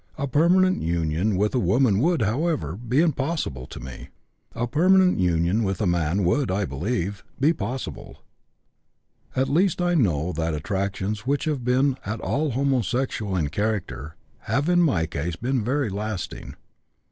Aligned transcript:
A 0.17 0.27
permanent 0.27 0.81
union 0.81 1.37
with 1.37 1.53
a 1.53 1.59
woman 1.59 1.99
would, 1.99 2.23
however, 2.23 2.75
be 2.75 3.01
impossible 3.01 3.67
to 3.67 3.79
me. 3.79 4.09
A 4.55 4.65
permanent 4.65 5.19
union 5.19 5.63
with 5.63 5.79
a 5.79 5.85
man 5.85 6.23
would, 6.23 6.49
I 6.49 6.65
believe, 6.65 7.23
be 7.39 7.53
possible. 7.53 8.23
At 9.35 9.47
least 9.47 9.79
I 9.79 9.93
know 9.93 10.31
that 10.31 10.55
attractions 10.55 11.27
which 11.27 11.45
have 11.45 11.63
been 11.63 11.97
at 12.03 12.19
all 12.19 12.49
homosexual 12.49 13.37
in 13.37 13.49
character 13.49 14.15
have 14.45 14.67
in 14.69 14.81
my 14.81 15.05
case 15.05 15.35
been 15.35 15.63
very 15.63 15.89
lasting. 15.91 16.55